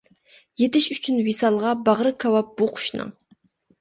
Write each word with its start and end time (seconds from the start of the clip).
يىتىش 0.61 0.87
ئۈچۈن 0.95 1.19
ۋىسالغا، 1.29 1.75
باغرى 1.91 2.15
كاۋاپ 2.25 2.51
بۇ 2.63 2.71
قۇشنىڭ. 2.79 3.13